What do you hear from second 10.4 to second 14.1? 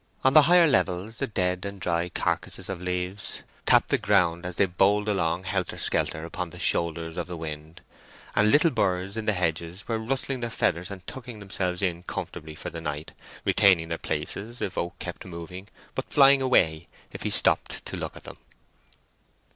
feathers and tucking themselves in comfortably for the night, retaining their